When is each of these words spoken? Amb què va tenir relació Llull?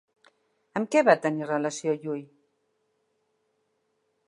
Amb 0.79 0.89
què 0.95 1.03
va 1.09 1.15
tenir 1.25 1.49
relació 1.51 1.95
Llull? 2.05 2.25